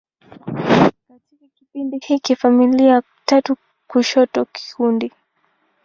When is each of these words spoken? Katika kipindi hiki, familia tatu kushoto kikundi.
Katika 1.07 1.47
kipindi 1.55 1.97
hiki, 1.97 2.35
familia 2.35 3.03
tatu 3.25 3.55
kushoto 3.87 4.45
kikundi. 4.45 5.11